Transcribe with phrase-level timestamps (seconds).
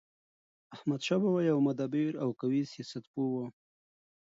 [0.75, 3.35] احمدشاه بابا يو مدبر او قوي سیاست پوه و.